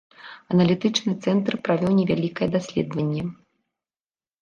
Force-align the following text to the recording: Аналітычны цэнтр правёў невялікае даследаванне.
Аналітычны 0.55 1.13
цэнтр 1.27 1.53
правёў 1.69 1.91
невялікае 2.01 2.51
даследаванне. 2.59 3.31